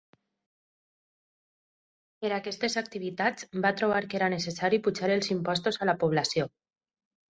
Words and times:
Per 2.25 2.31
aquestes 2.37 2.77
activitats, 2.83 3.47
va 3.67 3.73
trobar 3.83 4.01
que 4.07 4.19
era 4.21 4.31
necessari 4.35 4.81
pujar 4.89 5.11
els 5.17 5.31
impostos 5.37 5.79
a 5.87 5.91
la 5.91 5.97
població. 6.07 6.49